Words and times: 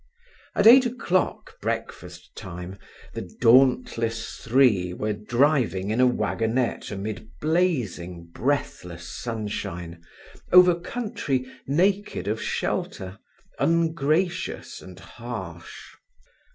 At 0.55 0.65
eight 0.65 0.87
o'clock, 0.87 1.59
breakfast 1.61 2.35
time, 2.35 2.79
the 3.13 3.21
"dauntless 3.39 4.37
three" 4.37 4.93
were 4.93 5.13
driving 5.13 5.91
in 5.91 6.01
a 6.01 6.07
waggonette 6.07 6.89
amid 6.89 7.29
blazing, 7.39 8.25
breathless 8.33 9.07
sunshine, 9.07 10.01
over 10.51 10.73
country 10.73 11.45
naked 11.67 12.27
of 12.27 12.41
shelter, 12.41 13.19
ungracious 13.59 14.81
and 14.81 14.99
harsh. 14.99 15.75